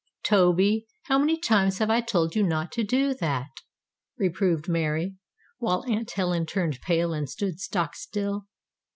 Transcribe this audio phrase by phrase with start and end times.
[0.23, 3.51] "Toby, how many times have I told you not to do that!"
[4.17, 5.15] reproved Mary,
[5.59, 8.47] while Aunt Helen turned pale and stood stock still.